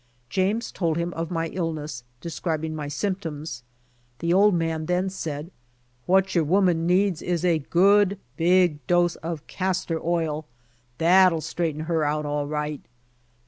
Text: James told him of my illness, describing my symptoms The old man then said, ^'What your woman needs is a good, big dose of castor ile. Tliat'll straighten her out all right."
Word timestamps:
James 0.29 0.71
told 0.71 0.97
him 0.97 1.13
of 1.13 1.29
my 1.29 1.49
illness, 1.49 2.03
describing 2.21 2.73
my 2.75 2.87
symptoms 2.87 3.61
The 4.17 4.33
old 4.33 4.55
man 4.55 4.87
then 4.87 5.11
said, 5.11 5.51
^'What 6.09 6.33
your 6.33 6.43
woman 6.43 6.87
needs 6.87 7.21
is 7.21 7.45
a 7.45 7.59
good, 7.59 8.17
big 8.35 8.83
dose 8.87 9.15
of 9.17 9.45
castor 9.45 10.03
ile. 10.03 10.47
Tliat'll 10.97 11.41
straighten 11.41 11.81
her 11.81 12.03
out 12.03 12.25
all 12.25 12.47
right." 12.47 12.81